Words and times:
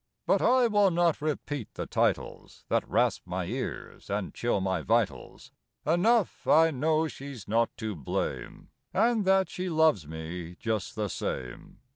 But 0.25 0.41
I 0.41 0.65
will 0.65 0.89
not 0.89 1.21
repeat 1.21 1.75
the 1.75 1.85
titles 1.85 2.65
That 2.69 2.89
rasp 2.89 3.21
my 3.27 3.45
ears 3.45 4.09
and 4.09 4.33
chill 4.33 4.59
my 4.59 4.81
vitals. 4.81 5.51
Enough, 5.85 6.47
I 6.47 6.71
know 6.71 7.07
she's 7.07 7.47
not 7.47 7.69
to 7.77 7.95
blame. 7.95 8.69
And 8.95 9.25
that 9.25 9.47
she 9.47 9.69
loves 9.69 10.07
me 10.07 10.55
just 10.59 10.95
the 10.95 11.07
same." 11.07 11.81